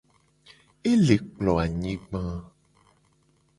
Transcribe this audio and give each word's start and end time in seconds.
Ele 0.91 1.15
kplo 1.29 1.53
anyigba. 1.63 2.21